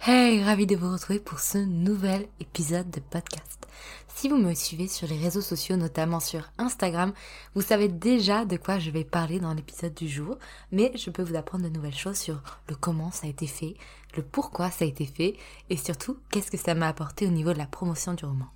Hey, 0.00 0.42
ravi 0.44 0.66
de 0.66 0.76
vous 0.76 0.92
retrouver 0.92 1.18
pour 1.18 1.40
ce 1.40 1.58
nouvel 1.58 2.28
épisode 2.38 2.90
de 2.90 3.00
podcast. 3.00 3.66
Si 4.14 4.28
vous 4.28 4.36
me 4.36 4.54
suivez 4.54 4.86
sur 4.86 5.08
les 5.08 5.18
réseaux 5.18 5.40
sociaux, 5.40 5.76
notamment 5.76 6.20
sur 6.20 6.48
Instagram, 6.58 7.12
vous 7.54 7.62
savez 7.62 7.88
déjà 7.88 8.44
de 8.44 8.56
quoi 8.56 8.78
je 8.78 8.90
vais 8.90 9.02
parler 9.02 9.40
dans 9.40 9.52
l'épisode 9.52 9.94
du 9.94 10.08
jour, 10.08 10.38
mais 10.70 10.92
je 10.96 11.10
peux 11.10 11.24
vous 11.24 11.34
apprendre 11.34 11.64
de 11.64 11.70
nouvelles 11.70 11.94
choses 11.94 12.18
sur 12.18 12.40
le 12.68 12.76
comment 12.76 13.10
ça 13.10 13.26
a 13.26 13.30
été 13.30 13.48
fait, 13.48 13.74
le 14.16 14.22
pourquoi 14.22 14.70
ça 14.70 14.84
a 14.84 14.88
été 14.88 15.06
fait, 15.06 15.36
et 15.70 15.76
surtout 15.76 16.18
qu'est-ce 16.30 16.52
que 16.52 16.56
ça 16.56 16.74
m'a 16.74 16.88
apporté 16.88 17.26
au 17.26 17.30
niveau 17.30 17.52
de 17.52 17.58
la 17.58 17.66
promotion 17.66 18.14
du 18.14 18.24
roman. 18.24 18.46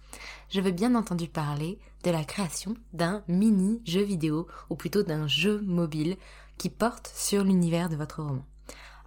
Je 0.50 0.60
veux 0.60 0.70
bien 0.70 0.94
entendu 0.94 1.26
parler 1.26 1.78
de 2.04 2.10
la 2.10 2.24
création 2.24 2.74
d'un 2.92 3.24
mini 3.26 3.82
jeu 3.84 4.02
vidéo, 4.02 4.46
ou 4.68 4.76
plutôt 4.76 5.02
d'un 5.02 5.26
jeu 5.26 5.60
mobile, 5.62 6.16
qui 6.58 6.70
porte 6.70 7.10
sur 7.14 7.42
l'univers 7.42 7.88
de 7.88 7.96
votre 7.96 8.22
roman. 8.22 8.44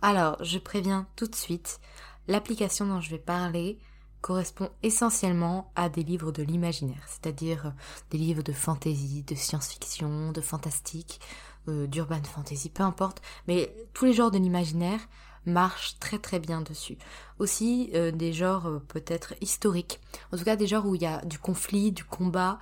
Alors, 0.02 0.36
je 0.44 0.59
préviens 0.59 1.07
tout 1.16 1.28
de 1.28 1.36
suite, 1.36 1.80
l'application 2.28 2.85
dont 2.85 3.01
je 3.01 3.09
vais 3.09 3.19
parler 3.19 3.79
correspond 4.23 4.69
essentiellement 4.81 5.72
à 5.75 5.89
des 5.89 6.01
livres 6.01 6.31
de 6.31 6.41
l'imaginaire, 6.41 7.03
c'est-à-dire 7.07 7.73
des 8.09 8.17
livres 8.17 8.41
de 8.41 8.53
fantasy, 8.53 9.23
de 9.23 9.35
science-fiction, 9.35 10.31
de 10.31 10.41
fantastique, 10.41 11.19
euh, 11.67 11.88
d'urban 11.88 12.23
fantasy, 12.23 12.69
peu 12.69 12.83
importe, 12.83 13.22
mais 13.47 13.75
tous 13.94 14.06
les 14.06 14.13
genres 14.13 14.31
de 14.31 14.38
l'imaginaire 14.38 15.00
marchent 15.45 16.00
très 16.00 16.19
très 16.19 16.39
bien 16.39 16.62
dessus. 16.62 16.97
Aussi 17.38 17.91
euh, 17.94 18.12
des 18.12 18.31
genres 18.31 18.67
euh, 18.67 18.79
peut-être 18.88 19.33
historiques, 19.41 20.00
en 20.31 20.38
tout 20.38 20.45
cas 20.45 20.56
des 20.56 20.67
genres 20.67 20.85
où 20.85 20.95
il 20.95 21.01
y 21.01 21.06
a 21.06 21.23
du 21.25 21.38
conflit, 21.38 21.91
du 21.91 22.06
combat, 22.06 22.59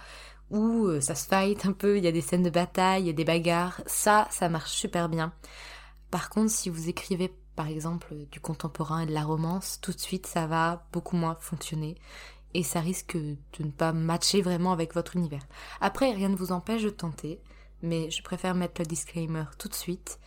où 0.49 0.99
ça 0.99 1.15
se 1.15 1.27
fight 1.27 1.65
un 1.65 1.71
peu, 1.71 1.97
il 1.97 2.03
y 2.03 2.07
a 2.07 2.11
des 2.11 2.21
scènes 2.21 2.43
de 2.43 2.49
bataille, 2.49 3.03
il 3.03 3.07
y 3.07 3.11
a 3.11 3.13
des 3.13 3.23
bagarres, 3.23 3.81
ça, 3.85 4.27
ça 4.31 4.49
marche 4.49 4.71
super 4.71 5.07
bien. 5.07 5.31
Par 6.09 6.29
contre, 6.29 6.51
si 6.51 6.69
vous 6.69 6.89
écrivez 6.89 7.33
par 7.55 7.67
exemple 7.67 8.13
du 8.31 8.39
contemporain 8.39 9.01
et 9.01 9.05
de 9.05 9.13
la 9.13 9.23
romance, 9.23 9.79
tout 9.81 9.91
de 9.91 9.99
suite 9.99 10.27
ça 10.27 10.47
va 10.47 10.85
beaucoup 10.91 11.15
moins 11.15 11.37
fonctionner 11.39 11.95
et 12.53 12.63
ça 12.63 12.79
risque 12.79 13.15
de 13.17 13.37
ne 13.59 13.71
pas 13.71 13.93
matcher 13.93 14.41
vraiment 14.41 14.71
avec 14.71 14.93
votre 14.93 15.15
univers. 15.15 15.45
Après, 15.79 16.11
rien 16.11 16.29
ne 16.29 16.35
vous 16.35 16.51
empêche 16.51 16.83
de 16.83 16.89
tenter, 16.89 17.39
mais 17.81 18.11
je 18.11 18.21
préfère 18.23 18.55
mettre 18.55 18.81
le 18.81 18.85
disclaimer 18.85 19.45
tout 19.57 19.67
de 19.67 19.73
suite 19.73 20.19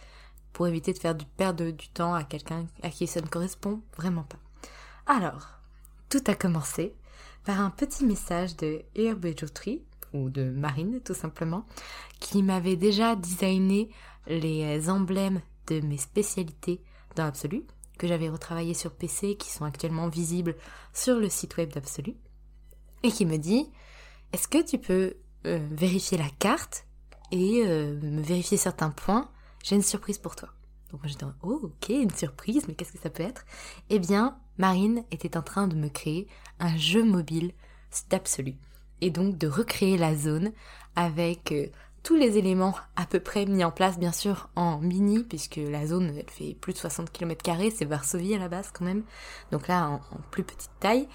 pour 0.52 0.66
éviter 0.66 0.92
de 0.92 0.98
faire 0.98 1.14
du 1.14 1.26
perdre 1.26 1.70
du 1.70 1.88
temps 1.88 2.14
à 2.14 2.24
quelqu'un 2.24 2.66
à 2.82 2.90
qui 2.90 3.06
ça 3.06 3.20
ne 3.20 3.26
correspond 3.26 3.82
vraiment 3.96 4.22
pas. 4.22 4.38
Alors, 5.06 5.48
tout 6.08 6.22
a 6.26 6.34
commencé 6.34 6.94
par 7.44 7.60
un 7.60 7.70
petit 7.70 8.04
message 8.04 8.56
de 8.56 8.82
Herbe 8.94 9.34
ou 10.14 10.30
de 10.30 10.44
Marine 10.44 11.00
tout 11.04 11.14
simplement, 11.14 11.66
qui 12.20 12.42
m'avait 12.42 12.76
déjà 12.76 13.16
designé 13.16 13.90
les 14.26 14.88
emblèmes 14.88 15.42
de 15.66 15.80
mes 15.80 15.98
spécialités 15.98 16.80
dans 17.16 17.26
Absolu, 17.26 17.64
que 17.98 18.06
j'avais 18.06 18.28
retravaillé 18.28 18.74
sur 18.74 18.92
PC, 18.92 19.36
qui 19.36 19.50
sont 19.50 19.64
actuellement 19.64 20.08
visibles 20.08 20.56
sur 20.92 21.18
le 21.18 21.28
site 21.28 21.56
web 21.56 21.72
d'Absolu, 21.72 22.14
et 23.02 23.10
qui 23.10 23.26
me 23.26 23.36
dit 23.36 23.70
Est-ce 24.32 24.48
que 24.48 24.62
tu 24.62 24.78
peux 24.78 25.14
euh, 25.46 25.66
vérifier 25.70 26.18
la 26.18 26.28
carte 26.38 26.86
et 27.30 27.62
euh, 27.66 27.98
me 28.00 28.22
vérifier 28.22 28.56
certains 28.56 28.90
points? 28.90 29.30
J'ai 29.62 29.76
une 29.76 29.82
surprise 29.82 30.18
pour 30.18 30.36
toi. 30.36 30.50
Donc 30.90 31.02
moi 31.02 31.08
j'étais 31.08 31.26
Oh, 31.42 31.60
ok, 31.62 31.88
une 31.88 32.10
surprise, 32.10 32.66
mais 32.68 32.74
qu'est-ce 32.74 32.92
que 32.92 33.00
ça 33.00 33.10
peut 33.10 33.22
être? 33.22 33.44
Eh 33.90 33.98
bien, 33.98 34.38
Marine 34.58 35.04
était 35.10 35.36
en 35.36 35.42
train 35.42 35.68
de 35.68 35.76
me 35.76 35.88
créer 35.88 36.28
un 36.60 36.76
jeu 36.76 37.04
mobile 37.04 37.52
d'Absolu, 38.10 38.54
et 39.00 39.10
donc 39.10 39.38
de 39.38 39.46
recréer 39.46 39.96
la 39.96 40.14
zone 40.16 40.52
avec 40.96 41.52
euh, 41.52 41.66
tous 42.04 42.14
les 42.14 42.36
éléments 42.36 42.76
à 42.96 43.06
peu 43.06 43.18
près 43.18 43.46
mis 43.46 43.64
en 43.64 43.70
place, 43.70 43.98
bien 43.98 44.12
sûr, 44.12 44.50
en 44.54 44.78
mini, 44.78 45.24
puisque 45.24 45.56
la 45.56 45.86
zone, 45.86 46.14
elle 46.16 46.30
fait 46.30 46.54
plus 46.60 46.74
de 46.74 46.78
60 46.78 47.10
km, 47.10 47.42
c'est 47.74 47.86
Varsovie 47.86 48.34
à 48.34 48.38
la 48.38 48.48
base 48.48 48.70
quand 48.72 48.84
même, 48.84 49.02
donc 49.50 49.66
là, 49.66 49.88
en, 49.88 50.00
plus 50.30 50.44
petite 50.44 50.70
taille, 50.78 51.08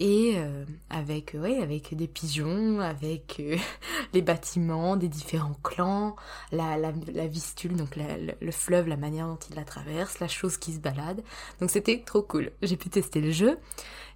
et 0.00 0.34
euh, 0.36 0.64
avec, 0.90 1.36
ouais, 1.38 1.58
avec 1.58 1.94
des 1.94 2.08
pigeons, 2.08 2.80
avec 2.80 3.36
euh, 3.40 3.56
les 4.12 4.22
bâtiments, 4.22 4.96
des 4.96 5.08
différents 5.08 5.56
clans, 5.62 6.16
la, 6.52 6.76
la, 6.76 6.92
la 7.12 7.26
vistule, 7.26 7.76
donc 7.76 7.96
le 7.96 8.52
fleuve, 8.52 8.88
la 8.88 8.96
manière 8.96 9.26
dont 9.26 9.38
il 9.48 9.54
la 9.54 9.64
traverse, 9.64 10.18
la 10.18 10.28
chose 10.28 10.56
qui 10.56 10.72
se 10.72 10.80
balade, 10.80 11.22
donc 11.60 11.70
c'était 11.70 12.02
trop 12.04 12.22
cool. 12.22 12.50
J'ai 12.62 12.76
pu 12.76 12.88
tester 12.88 13.20
le 13.20 13.30
jeu, 13.30 13.58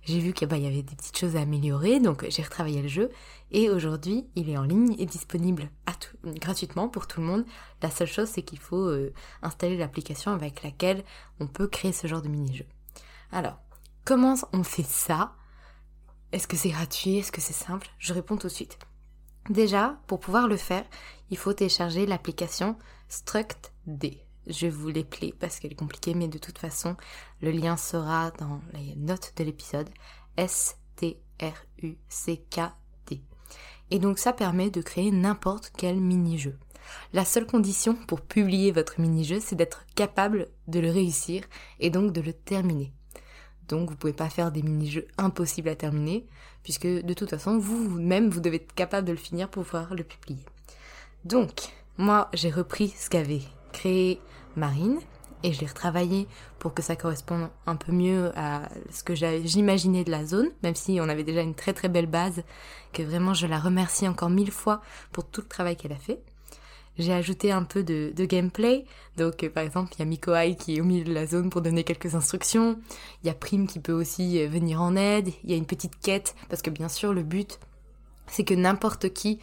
j'ai 0.05 0.19
vu 0.21 0.33
qu'il 0.33 0.49
bah, 0.49 0.59
y 0.59 0.67
avait 0.67 0.83
des 0.83 0.97
petites 0.97 1.19
choses 1.19 1.37
à 1.37 1.41
améliorer, 1.41 2.01
donc 2.01 2.27
j'ai 2.29 2.43
retravaillé 2.43 2.83
le 2.83 2.89
jeu, 2.89 3.11
et 3.51 3.71
aujourd'hui, 3.71 4.27
il 4.35 4.51
est 4.51 4.57
en 4.57 4.65
ligne 4.65 4.95
et 4.99 5.07
disponible 5.07 5.71
gratuitement 6.25 6.89
pour 6.89 7.07
tout 7.07 7.21
le 7.21 7.27
monde. 7.27 7.45
La 7.83 7.91
seule 7.91 8.09
chose, 8.09 8.29
c'est 8.29 8.43
qu'il 8.43 8.59
faut 8.59 8.89
euh, 8.89 9.13
installer 9.43 9.77
l'application 9.77 10.33
avec 10.33 10.63
laquelle 10.63 11.05
on 11.41 11.47
peut 11.47 11.67
créer 11.67 11.93
ce 11.93 12.07
genre 12.07 12.23
de 12.23 12.29
mini-jeu. 12.29 12.67
Alors, 13.33 13.59
comment 14.05 14.35
on 14.53 14.65
fait 14.65 14.87
ça? 14.87 15.35
Est-ce 16.33 16.47
que 16.47 16.57
c'est 16.57 16.71
gratuit? 16.71 17.19
Est-ce 17.19 17.33
que 17.33 17.41
c'est 17.41 17.53
simple? 17.53 17.89
Je 17.99 18.13
réponds 18.13 18.37
tout 18.37 18.49
de 18.49 18.53
suite. 18.53 18.79
Déjà, 19.51 19.99
pour 20.07 20.21
pouvoir 20.21 20.47
le 20.47 20.57
faire, 20.57 20.85
il 21.31 21.39
faut 21.39 21.53
télécharger 21.53 22.07
l'application 22.07 22.77
StructD. 23.09 24.25
Je 24.47 24.67
vous 24.67 24.89
l'épeler 24.89 25.35
parce 25.39 25.59
qu'elle 25.59 25.73
est 25.73 25.77
compliquée, 25.77 26.15
mais 26.15 26.29
de 26.29 26.39
toute 26.39 26.59
façon, 26.59 26.97
le 27.41 27.51
lien 27.51 27.77
sera 27.77 28.31
dans 28.33 28.61
les 28.75 28.95
notes 28.97 29.33
de 29.37 29.45
l'épisode. 29.45 29.89
S-T-R-U-C-K 30.37 31.19
et 33.91 33.99
donc 33.99 34.19
ça 34.19 34.33
permet 34.33 34.71
de 34.71 34.83
créer 34.83 35.11
n'importe 35.11 35.73
quel 35.77 36.01
mini-jeu. 36.01 36.59
La 37.13 37.25
seule 37.25 37.47
condition 37.47 37.95
pour 37.95 38.21
publier 38.21 38.73
votre 38.73 39.01
mini-jeu, 39.01 39.41
c'est 39.41 39.57
d'être 39.57 39.85
capable 39.95 40.49
de 40.69 40.81
le 40.81 40.91
réussir 40.91 41.45
et 41.81 41.91
donc 41.91 42.13
de 42.13 42.21
le 42.21 42.33
terminer. 42.33 42.93
Donc 43.69 43.91
vous 43.91 43.97
pouvez 43.97 44.13
pas 44.13 44.31
faire 44.31 44.51
des 44.51 44.63
mini-jeux 44.63 45.07
impossibles 45.19 45.69
à 45.69 45.77
terminer, 45.77 46.27
puisque 46.63 46.87
de 46.87 47.15
toute 47.15 47.31
façon, 47.31 47.59
vous-même, 47.59 48.31
vous 48.31 48.41
devez 48.41 48.57
être 48.57 48.75
capable 48.75 49.07
de 49.07 49.13
le 49.13 49.19
finir 49.19 49.49
pour 49.49 49.65
pouvoir 49.65 49.95
le 49.95 50.05
publier. 50.05 50.45
Donc, 51.25 51.51
moi, 51.97 52.29
j'ai 52.33 52.51
repris 52.51 52.89
ce 52.89 53.11
qu'avait 53.11 53.43
créé 53.73 54.21
Marine, 54.57 54.99
et 55.43 55.53
je 55.53 55.61
l'ai 55.61 55.67
retravaillé 55.67 56.27
pour 56.59 56.75
que 56.75 56.83
ça 56.83 56.97
corresponde 56.97 57.49
un 57.67 57.77
peu 57.77 57.93
mieux 57.93 58.33
à 58.37 58.69
ce 58.91 59.05
que 59.05 59.15
j'imaginais 59.15 60.05
de 60.05 60.11
la 60.11 60.25
zone, 60.25 60.49
même 60.63 60.75
si 60.75 60.99
on 61.01 61.09
avait 61.09 61.25
déjà 61.25 61.43
une 61.43 61.55
très 61.55 61.73
très 61.73 61.89
belle 61.89 62.07
base, 62.07 62.43
que 62.93 63.03
vraiment 63.03 63.35
je 63.35 63.47
la 63.47 63.59
remercie 63.59 64.09
encore 64.09 64.31
mille 64.31 64.51
fois 64.51 64.81
pour 65.13 65.25
tout 65.25 65.41
le 65.41 65.47
travail 65.49 65.77
qu'elle 65.77 65.93
a 65.93 65.97
fait. 65.97 66.21
J'ai 66.99 67.13
ajouté 67.13 67.53
un 67.53 67.63
peu 67.63 67.85
de, 67.85 68.13
gameplay, 68.25 68.85
donc 69.17 69.45
euh, 69.45 69.51
par 69.51 69.63
exemple 69.63 69.93
il 69.95 69.99
y 70.01 70.03
a 70.03 70.05
Mikoai 70.05 70.57
qui 70.57 70.77
est 70.77 70.81
au 70.81 70.85
milieu 70.85 71.05
de 71.05 71.15
la 71.15 71.27
zone 71.27 71.49
pour 71.49 71.63
donner 71.63 71.85
quelques 71.85 72.17
instructions, 72.17 72.81
il 73.23 73.29
y 73.29 73.31
a 73.31 73.35
Prime 73.35 73.69
qui 73.69 73.79
peut 73.79 73.93
aussi 73.93 74.43
euh, 74.43 74.49
venir 74.49 74.83
en 74.83 74.97
aide, 74.97 75.31
il 75.45 75.51
y 75.51 75.55
a 75.55 75.57
une 75.57 75.67
petite 75.67 76.01
quête, 76.01 76.35
parce 76.49 76.61
que 76.61 76.71
bien 76.71 76.89
sûr 76.89 77.15
le 77.15 77.23
but 77.23 77.61
c'est 78.27 78.45
que 78.45 78.55
n'importe 78.55 79.13
qui, 79.15 79.39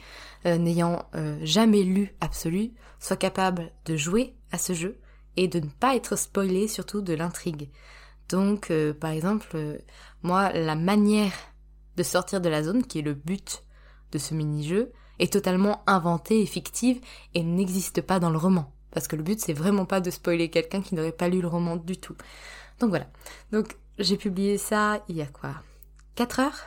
euh, 0.45 0.57
n'ayant 0.57 1.09
jamais 1.41 1.81
lu 1.81 2.13
Absolu, 2.21 2.71
soit 2.99 3.15
capable 3.15 3.71
de 3.85 3.95
jouer 3.95 4.35
à 4.51 4.59
ce 4.59 4.73
jeu, 4.73 4.99
et 5.37 5.47
de 5.47 5.59
ne 5.59 5.69
pas 5.69 5.95
être 5.95 6.17
spoilé 6.17 6.67
surtout 6.67 7.01
de 7.01 7.13
l'intrigue. 7.13 7.69
Donc, 8.29 8.71
par 9.01 9.09
exemple, 9.09 9.81
moi, 10.21 10.53
la 10.53 10.75
manière 10.75 11.33
de 11.97 12.03
sortir 12.03 12.41
de 12.41 12.49
la 12.49 12.61
zone, 12.61 12.83
qui 12.83 12.99
est 12.99 13.01
le 13.01 13.15
but 13.15 13.64
de 14.15 14.19
ce 14.19 14.33
mini-jeu, 14.33 14.93
est 15.19 15.31
totalement 15.31 15.83
inventée 15.87 16.41
et 16.41 16.45
fictive 16.45 17.01
et 17.33 17.43
n'existe 17.43 18.01
pas 18.01 18.19
dans 18.19 18.29
le 18.29 18.37
roman. 18.37 18.71
Parce 18.91 19.09
que 19.09 19.17
le 19.17 19.23
but, 19.23 19.41
c'est 19.41 19.53
vraiment 19.53 19.85
pas 19.85 19.99
de 19.99 20.09
spoiler 20.09 20.49
quelqu'un 20.49 20.81
qui 20.81 20.95
n'aurait 20.95 21.11
pas 21.11 21.27
lu 21.27 21.41
le 21.41 21.49
roman 21.49 21.75
du 21.75 21.97
tout. 21.97 22.15
Donc 22.79 22.89
voilà. 22.89 23.07
Donc, 23.51 23.75
j'ai 23.99 24.15
publié 24.15 24.57
ça 24.57 25.03
il 25.09 25.17
y 25.17 25.21
a 25.21 25.25
quoi? 25.25 25.55
4 26.15 26.39
heures? 26.39 26.61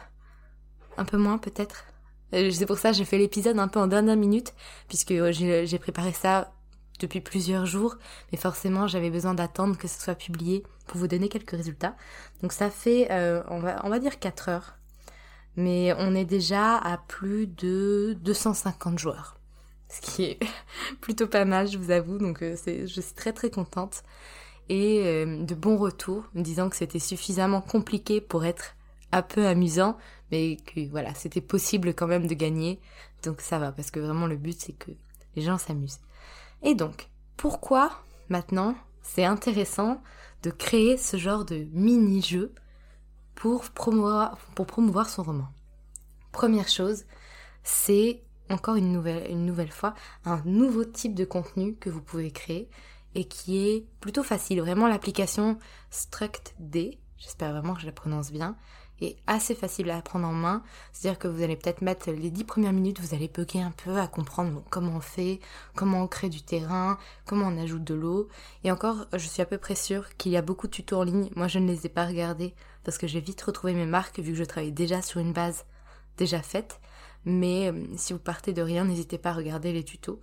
Un 0.98 1.06
peu 1.06 1.16
moins 1.16 1.38
peut-être? 1.38 1.86
Euh, 2.34 2.50
c'est 2.50 2.66
pour 2.66 2.78
ça 2.78 2.90
que 2.90 2.96
j'ai 2.96 3.06
fait 3.06 3.16
l'épisode 3.16 3.58
un 3.58 3.68
peu 3.68 3.80
en 3.80 3.86
dernière 3.86 4.16
minute, 4.16 4.52
puisque 4.88 5.14
j'ai 5.32 5.78
préparé 5.78 6.12
ça 6.12 6.52
depuis 7.00 7.20
plusieurs 7.20 7.64
jours, 7.64 7.96
mais 8.30 8.38
forcément 8.38 8.86
j'avais 8.86 9.08
besoin 9.08 9.32
d'attendre 9.32 9.78
que 9.78 9.88
ce 9.88 9.98
soit 9.98 10.16
publié 10.16 10.64
pour 10.86 10.98
vous 10.98 11.08
donner 11.08 11.30
quelques 11.30 11.52
résultats. 11.52 11.96
Donc 12.42 12.52
ça 12.52 12.68
fait, 12.70 13.08
euh, 13.10 13.42
on, 13.48 13.60
va, 13.60 13.80
on 13.84 13.88
va 13.88 13.98
dire 14.00 14.18
4 14.18 14.48
heures, 14.50 14.77
mais 15.58 15.92
on 15.98 16.14
est 16.14 16.24
déjà 16.24 16.76
à 16.76 16.98
plus 16.98 17.48
de 17.48 18.16
250 18.22 18.96
joueurs, 18.96 19.36
ce 19.88 20.00
qui 20.00 20.22
est 20.22 20.38
plutôt 21.00 21.26
pas 21.26 21.44
mal, 21.44 21.66
je 21.66 21.78
vous 21.78 21.90
avoue, 21.90 22.16
donc 22.16 22.42
euh, 22.42 22.54
je 22.64 23.00
suis 23.00 23.14
très 23.14 23.32
très 23.32 23.50
contente. 23.50 24.04
Et 24.68 25.02
euh, 25.04 25.42
de 25.42 25.54
bons 25.56 25.76
retours, 25.76 26.22
me 26.34 26.42
disant 26.42 26.68
que 26.68 26.76
c'était 26.76 27.00
suffisamment 27.00 27.60
compliqué 27.60 28.20
pour 28.20 28.44
être 28.44 28.76
un 29.10 29.22
peu 29.22 29.46
amusant, 29.46 29.98
mais 30.30 30.58
que 30.58 30.88
voilà, 30.90 31.12
c'était 31.14 31.40
possible 31.40 31.92
quand 31.92 32.06
même 32.06 32.28
de 32.28 32.34
gagner. 32.34 32.78
Donc 33.24 33.40
ça 33.40 33.58
va, 33.58 33.72
parce 33.72 33.90
que 33.90 33.98
vraiment 33.98 34.28
le 34.28 34.36
but 34.36 34.60
c'est 34.60 34.74
que 34.74 34.92
les 35.34 35.42
gens 35.42 35.58
s'amusent. 35.58 35.98
Et 36.62 36.76
donc, 36.76 37.08
pourquoi 37.36 37.90
maintenant 38.28 38.76
c'est 39.02 39.24
intéressant 39.24 40.00
de 40.44 40.50
créer 40.50 40.96
ce 40.96 41.16
genre 41.16 41.44
de 41.44 41.66
mini-jeu 41.72 42.52
pour 43.38 43.70
promouvoir, 43.70 45.08
son 45.08 45.22
roman 45.22 45.48
Première 46.32 46.66
chose, 46.66 47.04
c'est 47.62 48.24
encore 48.50 48.74
une 48.74 48.90
nouvelle, 48.90 49.30
une 49.30 49.46
nouvelle 49.46 49.70
fois 49.70 49.94
un 50.24 50.42
nouveau 50.44 50.84
type 50.84 51.14
de 51.14 51.24
contenu 51.24 51.76
que 51.76 51.88
vous 51.88 52.02
pouvez 52.02 52.32
créer 52.32 52.68
et 53.14 53.28
qui 53.28 53.68
est 53.68 53.86
plutôt 54.00 54.24
facile. 54.24 54.60
Vraiment 54.60 54.88
l'application 54.88 55.56
StructD, 55.90 56.98
j'espère 57.16 57.52
vraiment 57.52 57.74
que 57.74 57.80
je 57.80 57.86
la 57.86 57.92
prononce 57.92 58.32
bien, 58.32 58.56
est 59.00 59.16
assez 59.28 59.54
facile 59.54 59.88
à 59.92 60.02
prendre 60.02 60.26
en 60.26 60.32
main. 60.32 60.64
C'est-à-dire 60.92 61.20
que 61.20 61.28
vous 61.28 61.42
allez 61.42 61.54
peut-être 61.54 61.82
mettre 61.82 62.10
les 62.10 62.30
dix 62.30 62.42
premières 62.42 62.72
minutes, 62.72 63.00
vous 63.00 63.14
allez 63.14 63.28
bugger 63.28 63.62
un 63.62 63.70
peu 63.70 63.98
à 63.98 64.08
comprendre 64.08 64.64
comment 64.68 64.96
on 64.96 65.00
fait, 65.00 65.38
comment 65.76 66.02
on 66.02 66.08
crée 66.08 66.28
du 66.28 66.42
terrain, 66.42 66.98
comment 67.24 67.46
on 67.46 67.62
ajoute 67.62 67.84
de 67.84 67.94
l'eau. 67.94 68.28
Et 68.64 68.72
encore, 68.72 69.06
je 69.12 69.28
suis 69.28 69.42
à 69.42 69.46
peu 69.46 69.58
près 69.58 69.76
sûre 69.76 70.16
qu'il 70.16 70.32
y 70.32 70.36
a 70.36 70.42
beaucoup 70.42 70.66
de 70.66 70.72
tutos 70.72 70.96
en 70.96 71.04
ligne. 71.04 71.30
Moi, 71.36 71.46
je 71.46 71.60
ne 71.60 71.68
les 71.68 71.86
ai 71.86 71.88
pas 71.88 72.04
regardés 72.06 72.54
parce 72.88 72.96
que 72.96 73.06
j'ai 73.06 73.20
vite 73.20 73.42
retrouvé 73.42 73.74
mes 73.74 73.84
marques 73.84 74.18
vu 74.18 74.32
que 74.32 74.38
je 74.38 74.44
travaille 74.44 74.72
déjà 74.72 75.02
sur 75.02 75.20
une 75.20 75.34
base 75.34 75.66
déjà 76.16 76.40
faite. 76.40 76.80
Mais 77.26 77.70
euh, 77.70 77.84
si 77.98 78.14
vous 78.14 78.18
partez 78.18 78.54
de 78.54 78.62
rien, 78.62 78.86
n'hésitez 78.86 79.18
pas 79.18 79.28
à 79.28 79.34
regarder 79.34 79.74
les 79.74 79.84
tutos. 79.84 80.22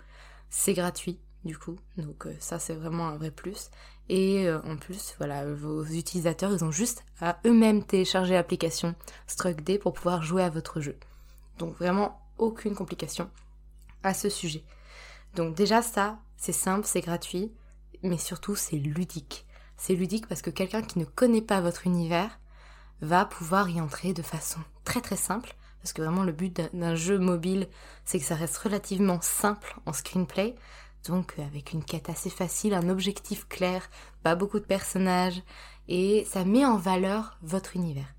C'est 0.49 0.73
gratuit 0.73 1.19
du 1.43 1.59
coup, 1.59 1.77
donc 1.97 2.25
euh, 2.25 2.35
ça 2.39 2.57
c'est 2.57 2.73
vraiment 2.73 3.07
un 3.07 3.17
vrai 3.17 3.29
plus. 3.29 3.69
Et 4.09 4.47
euh, 4.47 4.59
en 4.63 4.77
plus, 4.77 5.13
voilà, 5.19 5.45
vos 5.45 5.83
utilisateurs, 5.83 6.51
ils 6.53 6.65
ont 6.65 6.71
juste 6.71 7.05
à 7.21 7.37
eux-mêmes 7.45 7.83
télécharger 7.83 8.33
l'application 8.33 8.95
StruckD 9.27 9.77
pour 9.77 9.93
pouvoir 9.93 10.23
jouer 10.23 10.41
à 10.41 10.49
votre 10.49 10.81
jeu. 10.81 10.97
Donc 11.59 11.77
vraiment 11.77 12.19
aucune 12.39 12.73
complication 12.73 13.29
à 14.01 14.15
ce 14.15 14.27
sujet. 14.27 14.63
Donc 15.35 15.53
déjà 15.53 15.83
ça, 15.83 16.17
c'est 16.35 16.51
simple, 16.51 16.87
c'est 16.87 17.01
gratuit, 17.01 17.51
mais 18.01 18.17
surtout 18.17 18.55
c'est 18.55 18.77
ludique. 18.77 19.45
C'est 19.77 19.93
ludique 19.93 20.25
parce 20.25 20.41
que 20.41 20.49
quelqu'un 20.49 20.81
qui 20.81 20.97
ne 20.97 21.05
connaît 21.05 21.43
pas 21.43 21.61
votre 21.61 21.85
univers 21.85 22.39
va 23.01 23.25
pouvoir 23.25 23.69
y 23.69 23.81
entrer 23.81 24.13
de 24.13 24.21
façon 24.21 24.59
très 24.83 25.01
très 25.01 25.15
simple. 25.15 25.55
Parce 25.81 25.93
que 25.93 26.01
vraiment 26.01 26.23
le 26.23 26.31
but 26.31 26.59
d'un 26.73 26.95
jeu 26.95 27.19
mobile, 27.19 27.67
c'est 28.05 28.19
que 28.19 28.25
ça 28.25 28.35
reste 28.35 28.57
relativement 28.57 29.21
simple 29.21 29.75
en 29.85 29.93
screenplay. 29.93 30.55
Donc 31.07 31.37
avec 31.37 31.73
une 31.73 31.83
quête 31.83 32.09
assez 32.09 32.31
facile, 32.31 32.73
un 32.73 32.89
objectif 32.89 33.47
clair, 33.47 33.87
pas 34.23 34.35
beaucoup 34.35 34.59
de 34.59 34.65
personnages, 34.65 35.43
et 35.87 36.25
ça 36.27 36.43
met 36.43 36.65
en 36.65 36.77
valeur 36.77 37.37
votre 37.43 37.75
univers. 37.75 38.14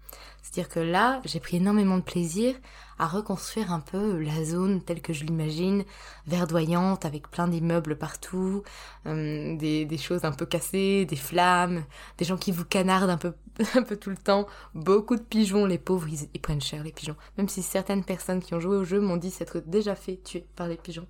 C'est-à-dire 0.47 0.73
que 0.73 0.79
là, 0.79 1.21
j'ai 1.25 1.41
pris 1.41 1.57
énormément 1.57 1.97
de 1.97 2.03
plaisir 2.03 2.55
à 3.01 3.09
reconstruire 3.09 3.73
un 3.73 3.81
peu 3.81 4.21
la 4.21 4.45
zone 4.45 4.81
telle 4.81 5.03
que 5.03 5.13
je 5.13 5.25
l'imagine, 5.25 5.85
verdoyante, 6.29 7.05
avec 7.05 7.29
plein 7.29 7.49
d'immeubles 7.49 7.99
partout, 7.99 8.63
euh, 9.07 9.57
des, 9.57 9.99
choses 9.99 10.25
un 10.25 10.31
peu 10.31 10.47
cassées, 10.47 11.05
des 11.05 11.17
flammes, 11.17 11.83
des 12.19 12.25
gens 12.25 12.37
qui 12.37 12.53
vous 12.53 12.65
canardent 12.65 13.11
un 13.11 13.17
peu, 13.17 13.35
un 13.75 13.83
peu 13.83 13.97
tout 13.97 14.09
le 14.09 14.17
temps, 14.17 14.47
beaucoup 14.73 15.17
de 15.17 15.21
pigeons, 15.21 15.67
les 15.67 15.79
pauvres, 15.79 16.07
ils, 16.09 16.29
ils 16.33 16.41
prennent 16.41 16.63
cher 16.63 16.85
les 16.85 16.93
pigeons. 16.93 17.17
Même 17.39 17.49
si 17.49 17.61
certaines 17.61 18.05
personnes 18.05 18.41
qui 18.41 18.55
ont 18.55 18.61
joué 18.61 18.77
au 18.77 18.85
jeu 18.85 19.01
m'ont 19.01 19.17
dit 19.17 19.33
s'être 19.33 19.59
déjà 19.59 19.97
fait 19.97 20.23
tuer 20.23 20.47
par 20.55 20.69
les 20.69 20.77
pigeons. 20.77 21.09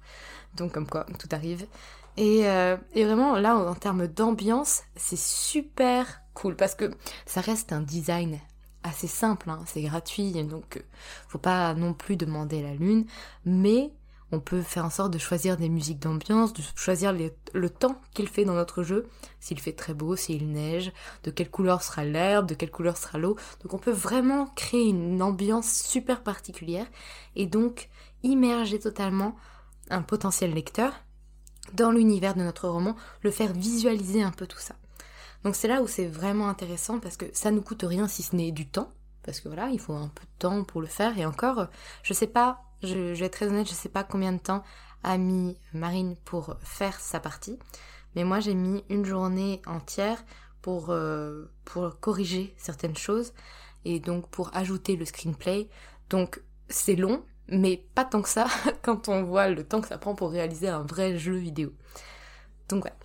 Donc 0.57 0.73
comme 0.73 0.89
quoi, 0.89 1.05
tout 1.19 1.29
arrive. 1.31 1.67
Et, 2.17 2.49
euh, 2.49 2.79
et 2.95 3.05
vraiment, 3.05 3.37
là, 3.37 3.55
en 3.55 3.75
termes 3.75 4.07
d'ambiance, 4.07 4.83
c'est 4.97 5.19
super 5.19 6.23
cool 6.33 6.57
parce 6.57 6.75
que 6.75 6.91
ça 7.27 7.43
reste 7.43 7.75
un 7.75 7.83
design 7.83 8.41
assez 8.87 9.07
simple, 9.07 9.51
hein, 9.51 9.61
c'est 9.67 9.83
gratuit, 9.83 10.33
donc 10.45 10.77
euh, 10.77 10.81
faut 11.29 11.39
pas 11.39 11.75
non 11.75 11.93
plus 11.95 12.17
demander 12.17 12.63
la 12.63 12.75
lune, 12.75 13.07
mais 13.45 13.93
on 14.33 14.41
peut 14.41 14.63
faire 14.63 14.85
en 14.85 14.91
sorte 14.91 15.13
de 15.13 15.19
choisir 15.19 15.57
des 15.57 15.69
musiques 15.69 16.01
d'ambiance, 16.01 16.53
de 16.53 16.63
choisir 16.75 17.13
le 17.13 17.71
temps 17.71 18.01
qu'il 18.13 18.29
fait 18.29 18.45
dans 18.45 18.55
notre 18.55 18.83
jeu, 18.83 19.07
s'il 19.39 19.61
fait 19.61 19.73
très 19.73 19.95
beau, 19.95 20.17
s'il 20.17 20.51
neige, 20.51 20.93
de 21.23 21.31
quelle 21.31 21.51
couleur 21.51 21.83
sera 21.83 22.05
l'herbe, 22.05 22.47
de 22.47 22.55
quelle 22.55 22.71
couleur 22.71 22.97
sera 22.97 23.19
l'eau. 23.19 23.37
Donc 23.63 23.75
on 23.75 23.79
peut 23.79 23.93
vraiment 23.93 24.47
créer 24.57 24.89
une 24.89 25.23
ambiance 25.23 25.71
super 25.71 26.23
particulière 26.23 26.87
et 27.37 27.47
donc 27.47 27.89
immerger 28.25 28.81
totalement 28.81 29.37
un 29.91 30.03
potentiel 30.03 30.53
lecteur 30.53 30.93
dans 31.75 31.93
l'univers 31.93 32.35
de 32.35 32.43
notre 32.43 32.69
roman, 32.69 32.97
le 33.23 33.31
faire 33.31 33.53
visualiser 33.53 34.23
un 34.23 34.33
peu 34.33 34.47
tout 34.47 34.59
ça. 34.59 34.75
Donc 35.45 35.55
c'est 35.57 35.69
là 35.69 35.83
où 35.83 35.87
c'est 35.87 36.07
vraiment 36.07 36.49
intéressant 36.49 36.99
parce 36.99 37.17
que 37.17 37.27
ça 37.33 37.51
ne 37.51 37.61
coûte 37.61 37.85
rien 37.87 38.09
si 38.09 38.23
ce 38.23 38.35
n'est 38.35 38.53
du 38.53 38.67
temps, 38.67 38.93
parce 39.23 39.41
que 39.41 39.49
voilà, 39.49 39.69
il 39.69 39.81
faut 39.81 39.93
un 39.93 40.09
peu 40.09 40.25
de 40.25 40.39
temps 40.39 40.65
pour 40.65 40.81
le 40.81 40.87
faire. 40.87 41.19
Et 41.19 41.27
encore, 41.27 41.67
je 42.03 42.13
sais 42.13 42.27
pas, 42.27 42.63
je, 42.83 43.15
vais 43.15 43.27
être 43.27 43.33
très 43.35 43.49
honnête, 43.49 43.69
je 43.69 43.75
sais 43.75 43.89
pas 43.89 44.05
combien 44.05 44.33
de 44.33 44.39
temps 44.39 44.63
a 45.03 45.19
mis 45.19 45.57
Marine 45.73 46.17
pour 46.25 46.57
faire 46.63 46.99
sa 47.01 47.21
partie, 47.21 47.59
mais 48.15 48.25
moi 48.25 48.41
j'ai 48.41 48.55
mis 48.55 48.85
une 48.89 49.05
journée 49.05 49.63
entière 49.67 50.25
pour, 50.63 50.91
euh, 50.91 51.51
pour 51.65 52.01
corriger 52.01 52.55
certaines 52.57 52.97
choses 52.97 53.33
et 53.85 54.01
donc 54.01 54.29
pour 54.29 54.55
ajouter 54.57 54.97
le 54.97 55.05
screenplay. 55.05 55.69
Donc 56.11 56.43
c'est 56.69 56.97
long, 56.97 57.25
mais 57.49 57.85
pas 57.95 58.05
tant 58.05 58.23
que 58.23 58.29
ça 58.29 58.47
quand 58.83 59.09
on 59.09 59.23
voit 59.23 59.49
le 59.49 59.65
temps 59.65 59.81
que 59.81 59.89
ça 59.89 59.99
prend 59.99 60.15
pour 60.15 60.31
réaliser 60.31 60.69
un 60.69 60.83
vrai 60.83 61.19
jeu 61.19 61.37
vidéo. 61.37 61.73
Donc 62.69 62.83
voilà. 62.83 62.97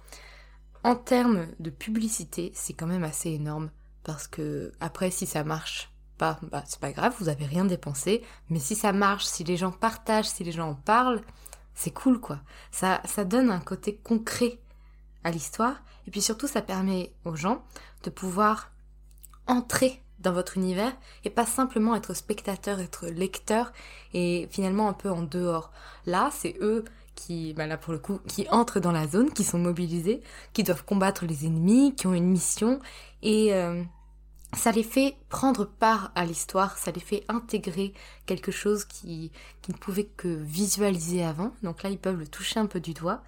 En 0.83 0.95
termes 0.95 1.47
de 1.59 1.69
publicité, 1.69 2.51
c'est 2.55 2.73
quand 2.73 2.87
même 2.87 3.03
assez 3.03 3.29
énorme 3.29 3.69
parce 4.03 4.27
que 4.27 4.71
après 4.79 5.11
si 5.11 5.27
ça 5.27 5.43
marche 5.43 5.91
pas, 6.17 6.39
bah 6.51 6.63
c'est 6.65 6.79
pas 6.79 6.91
grave, 6.91 7.13
vous 7.19 7.29
avez 7.29 7.45
rien 7.45 7.65
dépensé, 7.65 8.23
mais 8.49 8.59
si 8.59 8.75
ça 8.75 8.91
marche, 8.91 9.25
si 9.25 9.43
les 9.43 9.57
gens 9.57 9.71
partagent, 9.71 10.29
si 10.29 10.43
les 10.43 10.51
gens 10.51 10.69
en 10.69 10.75
parlent, 10.75 11.21
c'est 11.75 11.91
cool 11.91 12.19
quoi. 12.19 12.39
Ça 12.71 13.01
ça 13.05 13.25
donne 13.25 13.51
un 13.51 13.59
côté 13.59 13.95
concret 13.95 14.59
à 15.23 15.31
l'histoire 15.31 15.83
et 16.07 16.11
puis 16.11 16.21
surtout 16.21 16.47
ça 16.47 16.61
permet 16.61 17.13
aux 17.25 17.35
gens 17.35 17.63
de 18.03 18.09
pouvoir 18.09 18.71
entrer 19.45 20.01
dans 20.21 20.31
votre 20.31 20.57
univers 20.57 20.93
et 21.23 21.29
pas 21.29 21.45
simplement 21.45 21.95
être 21.95 22.13
spectateur, 22.13 22.79
être 22.79 23.07
lecteur 23.07 23.71
et 24.13 24.47
finalement 24.51 24.87
un 24.87 24.93
peu 24.93 25.09
en 25.09 25.23
dehors. 25.23 25.71
Là, 26.05 26.29
c'est 26.31 26.55
eux 26.61 26.85
qui, 27.21 27.53
bah 27.53 27.67
là 27.67 27.77
pour 27.77 27.93
le 27.93 27.99
coup, 27.99 28.19
qui 28.27 28.47
entrent 28.49 28.79
dans 28.79 28.91
la 28.91 29.07
zone, 29.07 29.31
qui 29.31 29.43
sont 29.43 29.59
mobilisés, 29.59 30.21
qui 30.53 30.63
doivent 30.63 30.83
combattre 30.83 31.25
les 31.25 31.45
ennemis, 31.45 31.93
qui 31.95 32.07
ont 32.07 32.13
une 32.13 32.29
mission, 32.29 32.79
et 33.21 33.53
euh, 33.53 33.83
ça 34.53 34.71
les 34.71 34.83
fait 34.83 35.15
prendre 35.29 35.65
part 35.65 36.11
à 36.15 36.25
l'histoire, 36.25 36.77
ça 36.77 36.91
les 36.91 36.99
fait 36.99 37.23
intégrer 37.27 37.93
quelque 38.25 38.51
chose 38.51 38.85
qui, 38.85 39.31
qui 39.61 39.71
ne 39.71 39.77
pouvaient 39.77 40.09
que 40.17 40.27
visualiser 40.27 41.23
avant. 41.23 41.53
Donc 41.61 41.83
là, 41.83 41.89
ils 41.89 41.99
peuvent 41.99 42.17
le 42.17 42.27
toucher 42.27 42.59
un 42.59 42.65
peu 42.65 42.79
du 42.79 42.93
doigt, 42.93 43.21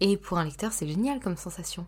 et 0.00 0.16
pour 0.16 0.38
un 0.38 0.44
lecteur, 0.44 0.72
c'est 0.72 0.86
génial 0.86 1.20
comme 1.20 1.36
sensation. 1.36 1.86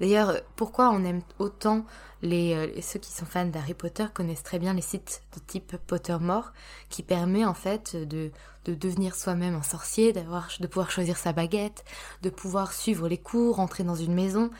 D'ailleurs, 0.00 0.40
pourquoi 0.56 0.90
on 0.90 1.04
aime 1.04 1.22
autant 1.38 1.84
euh, 2.24 2.80
ceux 2.80 2.98
qui 2.98 3.10
sont 3.10 3.26
fans 3.26 3.46
d'Harry 3.46 3.74
Potter 3.74 4.06
connaissent 4.12 4.42
très 4.42 4.58
bien 4.58 4.74
les 4.74 4.82
sites 4.82 5.22
de 5.34 5.40
type 5.40 5.76
Pottermore, 5.86 6.52
qui 6.88 7.02
permet 7.02 7.44
en 7.44 7.54
fait 7.54 7.96
de, 7.96 8.30
de 8.64 8.74
devenir 8.74 9.14
soi-même 9.14 9.54
un 9.54 9.62
sorcier, 9.62 10.12
de 10.12 10.66
pouvoir 10.66 10.90
choisir 10.90 11.16
sa 11.16 11.32
baguette, 11.32 11.84
de 12.22 12.30
pouvoir 12.30 12.72
suivre 12.72 13.08
les 13.08 13.18
cours, 13.18 13.60
entrer 13.60 13.84
dans 13.84 13.94
une 13.94 14.14
maison. 14.14 14.50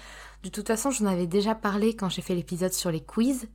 De 0.42 0.48
toute 0.48 0.66
façon, 0.66 0.90
j'en 0.90 1.06
avais 1.06 1.26
déjà 1.26 1.54
parlé 1.54 1.94
quand 1.94 2.08
j'ai 2.08 2.22
fait 2.22 2.34
l'épisode 2.34 2.72
sur 2.72 2.90
les 2.90 3.02
quiz 3.02 3.48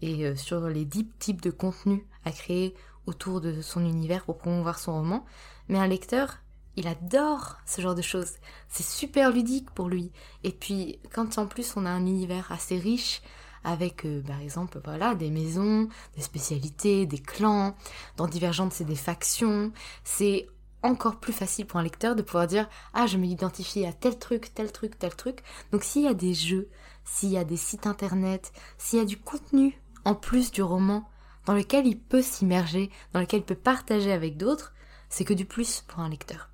et 0.00 0.24
euh, 0.24 0.34
sur 0.34 0.68
les 0.68 0.84
10 0.84 1.08
types 1.18 1.42
de 1.42 1.50
contenus 1.50 2.02
à 2.24 2.32
créer 2.32 2.74
autour 3.06 3.40
de 3.40 3.60
son 3.60 3.84
univers 3.84 4.24
pour 4.24 4.38
promouvoir 4.38 4.78
son 4.78 4.92
roman. 4.94 5.24
Mais 5.68 5.78
un 5.78 5.86
lecteur, 5.86 6.38
il 6.76 6.88
adore 6.88 7.58
ce 7.66 7.80
genre 7.80 7.94
de 7.94 8.02
choses. 8.02 8.32
C'est 8.68 8.86
super 8.86 9.30
ludique 9.30 9.70
pour 9.70 9.88
lui. 9.88 10.10
Et 10.44 10.52
puis, 10.52 10.98
quand 11.12 11.38
en 11.38 11.46
plus 11.46 11.76
on 11.76 11.86
a 11.86 11.90
un 11.90 12.06
univers 12.06 12.50
assez 12.50 12.78
riche, 12.78 13.22
avec 13.64 14.04
euh, 14.04 14.20
par 14.22 14.40
exemple 14.40 14.80
voilà 14.84 15.14
des 15.14 15.30
maisons, 15.30 15.88
des 16.16 16.22
spécialités, 16.22 17.06
des 17.06 17.20
clans, 17.20 17.76
dans 18.16 18.26
Divergente 18.26 18.72
c'est 18.72 18.84
des 18.84 18.96
factions, 18.96 19.72
c'est 20.04 20.48
encore 20.82 21.20
plus 21.20 21.32
facile 21.32 21.66
pour 21.66 21.78
un 21.78 21.84
lecteur 21.84 22.16
de 22.16 22.22
pouvoir 22.22 22.46
dire 22.46 22.68
ah 22.92 23.06
je 23.06 23.18
m'identifie 23.18 23.86
à 23.86 23.92
tel 23.92 24.18
truc, 24.18 24.52
tel 24.54 24.72
truc, 24.72 24.98
tel 24.98 25.14
truc. 25.14 25.42
Donc 25.70 25.84
s'il 25.84 26.02
y 26.02 26.08
a 26.08 26.14
des 26.14 26.34
jeux, 26.34 26.68
s'il 27.04 27.30
y 27.30 27.38
a 27.38 27.44
des 27.44 27.56
sites 27.56 27.86
internet, 27.86 28.52
s'il 28.78 28.98
y 28.98 29.02
a 29.02 29.06
du 29.06 29.18
contenu 29.18 29.80
en 30.04 30.14
plus 30.14 30.50
du 30.50 30.62
roman 30.62 31.08
dans 31.46 31.54
lequel 31.54 31.86
il 31.86 31.98
peut 31.98 32.22
s'immerger, 32.22 32.90
dans 33.12 33.20
lequel 33.20 33.40
il 33.40 33.44
peut 33.44 33.54
partager 33.54 34.12
avec 34.12 34.36
d'autres, 34.36 34.72
c'est 35.08 35.24
que 35.24 35.34
du 35.34 35.44
plus 35.44 35.82
pour 35.86 36.00
un 36.00 36.08
lecteur. 36.08 36.51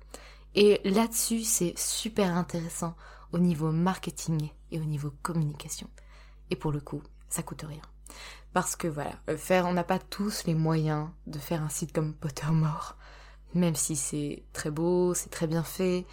Et 0.55 0.81
là-dessus, 0.83 1.43
c'est 1.43 1.77
super 1.77 2.35
intéressant 2.35 2.95
au 3.31 3.39
niveau 3.39 3.71
marketing 3.71 4.49
et 4.71 4.79
au 4.79 4.83
niveau 4.83 5.11
communication. 5.21 5.89
Et 6.49 6.55
pour 6.55 6.71
le 6.71 6.79
coup, 6.79 7.03
ça 7.29 7.43
coûte 7.43 7.63
rien. 7.67 7.81
Parce 8.53 8.75
que 8.75 8.87
voilà, 8.87 9.13
euh, 9.29 9.37
faire, 9.37 9.67
on 9.67 9.73
n'a 9.73 9.83
pas 9.83 9.99
tous 9.99 10.45
les 10.45 10.55
moyens 10.55 11.09
de 11.27 11.37
faire 11.37 11.61
un 11.61 11.69
site 11.69 11.93
comme 11.93 12.15
Pottermore, 12.15 12.97
même 13.53 13.75
si 13.75 13.95
c'est 13.95 14.43
très 14.53 14.71
beau, 14.71 15.13
c'est 15.13 15.29
très 15.29 15.45
bien 15.45 15.63
fait, 15.63 16.05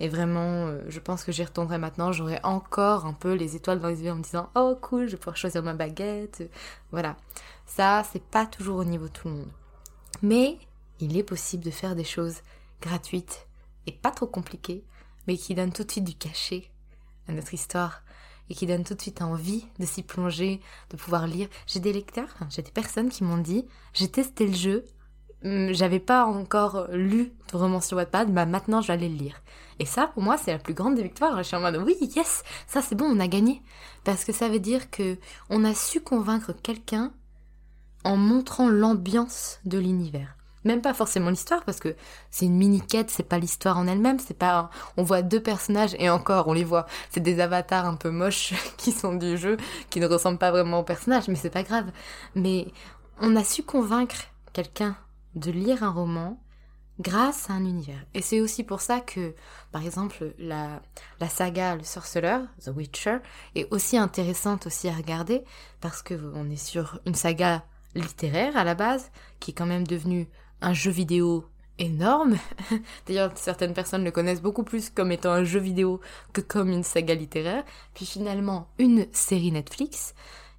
et 0.00 0.08
vraiment, 0.08 0.66
euh, 0.66 0.82
je 0.88 0.98
pense 0.98 1.22
que 1.22 1.30
j'y 1.30 1.44
retournerai 1.44 1.78
maintenant, 1.78 2.10
j'aurai 2.10 2.40
encore 2.42 3.06
un 3.06 3.12
peu 3.12 3.34
les 3.34 3.54
étoiles 3.54 3.80
dans 3.80 3.88
les 3.88 4.02
yeux 4.02 4.10
en 4.10 4.16
me 4.16 4.22
disant 4.22 4.50
oh 4.56 4.76
cool, 4.82 5.06
je 5.06 5.12
vais 5.12 5.18
pouvoir 5.18 5.36
choisir 5.36 5.62
ma 5.62 5.74
baguette, 5.74 6.50
voilà. 6.90 7.16
Ça, 7.66 8.02
c'est 8.12 8.22
pas 8.22 8.46
toujours 8.46 8.78
au 8.78 8.84
niveau 8.84 9.06
de 9.06 9.12
tout 9.12 9.28
le 9.28 9.34
monde. 9.34 9.52
Mais 10.22 10.58
il 11.00 11.16
est 11.16 11.22
possible 11.22 11.64
de 11.64 11.70
faire 11.70 11.94
des 11.94 12.04
choses 12.04 12.40
gratuites 12.80 13.46
et 13.86 13.92
pas 13.92 14.10
trop 14.10 14.26
compliqué, 14.26 14.84
mais 15.26 15.36
qui 15.36 15.54
donne 15.54 15.72
tout 15.72 15.84
de 15.84 15.90
suite 15.90 16.04
du 16.04 16.14
cachet 16.14 16.70
à 17.28 17.32
notre 17.32 17.54
histoire 17.54 18.02
et 18.50 18.54
qui 18.54 18.66
donne 18.66 18.84
tout 18.84 18.94
de 18.94 19.00
suite 19.00 19.22
envie 19.22 19.66
de 19.78 19.86
s'y 19.86 20.02
plonger, 20.02 20.60
de 20.90 20.96
pouvoir 20.96 21.26
lire. 21.26 21.48
J'ai 21.66 21.80
des 21.80 21.92
lecteurs, 21.92 22.34
j'ai 22.50 22.62
des 22.62 22.70
personnes 22.70 23.08
qui 23.08 23.24
m'ont 23.24 23.38
dit 23.38 23.66
j'ai 23.92 24.08
testé 24.08 24.46
le 24.46 24.54
jeu, 24.54 24.84
hum, 25.44 25.72
j'avais 25.72 26.00
pas 26.00 26.26
encore 26.26 26.88
lu 26.92 27.32
de 27.52 27.56
roman 27.56 27.80
sur 27.80 27.96
Wattpad, 27.96 28.32
bah 28.32 28.46
maintenant 28.46 28.80
je 28.80 28.88
vais 28.88 28.94
aller 28.94 29.08
le 29.08 29.16
lire. 29.16 29.40
Et 29.80 29.86
ça, 29.86 30.08
pour 30.08 30.22
moi, 30.22 30.38
c'est 30.38 30.52
la 30.52 30.58
plus 30.58 30.74
grande 30.74 30.94
des 30.94 31.02
victoires. 31.02 31.36
Je 31.38 31.42
suis 31.42 31.56
en 31.56 31.60
mode 31.60 31.82
oui, 31.84 31.96
yes, 32.14 32.44
ça 32.66 32.80
c'est 32.80 32.94
bon, 32.94 33.06
on 33.06 33.18
a 33.18 33.26
gagné. 33.26 33.60
Parce 34.04 34.24
que 34.24 34.32
ça 34.32 34.48
veut 34.48 34.60
dire 34.60 34.90
que 34.90 35.18
on 35.50 35.64
a 35.64 35.74
su 35.74 36.00
convaincre 36.00 36.52
quelqu'un 36.52 37.12
en 38.04 38.16
montrant 38.16 38.68
l'ambiance 38.68 39.58
de 39.64 39.78
l'univers 39.78 40.36
même 40.64 40.80
pas 40.80 40.94
forcément 40.94 41.30
l'histoire 41.30 41.62
parce 41.64 41.80
que 41.80 41.94
c'est 42.30 42.46
une 42.46 42.56
mini 42.56 42.80
quête, 42.80 43.10
c'est 43.10 43.22
pas 43.22 43.38
l'histoire 43.38 43.78
en 43.78 43.86
elle-même, 43.86 44.18
c'est 44.18 44.36
pas 44.36 44.70
on 44.96 45.02
voit 45.02 45.22
deux 45.22 45.42
personnages 45.42 45.94
et 45.98 46.10
encore 46.10 46.48
on 46.48 46.52
les 46.52 46.64
voit, 46.64 46.86
c'est 47.10 47.20
des 47.20 47.40
avatars 47.40 47.86
un 47.86 47.96
peu 47.96 48.10
moches 48.10 48.54
qui 48.76 48.92
sont 48.92 49.14
du 49.14 49.36
jeu, 49.36 49.56
qui 49.90 50.00
ne 50.00 50.06
ressemblent 50.06 50.38
pas 50.38 50.50
vraiment 50.50 50.80
aux 50.80 50.84
personnages, 50.84 51.28
mais 51.28 51.36
c'est 51.36 51.50
pas 51.50 51.62
grave. 51.62 51.90
Mais 52.34 52.68
on 53.20 53.36
a 53.36 53.44
su 53.44 53.62
convaincre 53.62 54.16
quelqu'un 54.52 54.96
de 55.34 55.50
lire 55.50 55.82
un 55.82 55.90
roman 55.90 56.40
grâce 57.00 57.50
à 57.50 57.54
un 57.54 57.64
univers. 57.64 58.04
Et 58.14 58.22
c'est 58.22 58.40
aussi 58.40 58.62
pour 58.62 58.80
ça 58.80 59.00
que, 59.00 59.34
par 59.72 59.82
exemple, 59.84 60.32
la, 60.38 60.80
la 61.20 61.28
saga 61.28 61.74
Le 61.74 61.82
Sorceleur, 61.82 62.42
The 62.64 62.68
Witcher, 62.68 63.18
est 63.54 63.66
aussi 63.72 63.96
intéressante 63.98 64.66
aussi 64.66 64.88
à 64.88 64.92
regarder 64.92 65.42
parce 65.80 66.02
que 66.02 66.14
on 66.34 66.48
est 66.50 66.56
sur 66.56 67.00
une 67.06 67.14
saga 67.14 67.64
littéraire 67.94 68.56
à 68.56 68.64
la 68.64 68.74
base, 68.74 69.10
qui 69.40 69.50
est 69.50 69.54
quand 69.54 69.66
même 69.66 69.86
devenue 69.86 70.28
un 70.64 70.72
jeu 70.72 70.90
vidéo 70.90 71.44
énorme. 71.78 72.36
D'ailleurs, 73.06 73.32
certaines 73.36 73.74
personnes 73.74 74.04
le 74.04 74.10
connaissent 74.10 74.42
beaucoup 74.42 74.62
plus 74.62 74.90
comme 74.90 75.12
étant 75.12 75.32
un 75.32 75.44
jeu 75.44 75.60
vidéo 75.60 76.00
que 76.32 76.40
comme 76.40 76.70
une 76.70 76.82
saga 76.82 77.14
littéraire. 77.14 77.64
Puis 77.94 78.06
finalement, 78.06 78.68
une 78.78 79.06
série 79.12 79.52
Netflix. 79.52 80.14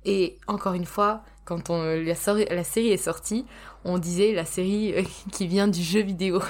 Et 0.05 0.37
encore 0.47 0.73
une 0.73 0.85
fois, 0.85 1.23
quand 1.45 1.69
la 1.69 2.15
série 2.15 2.89
est 2.89 2.97
sortie, 2.97 3.45
on 3.83 3.97
disait 3.97 4.33
la 4.33 4.45
série 4.45 4.93
euh, 4.93 5.03
qui 5.31 5.47
vient 5.47 5.67
du 5.67 5.81
jeu 5.81 6.01
vidéo. 6.01 6.41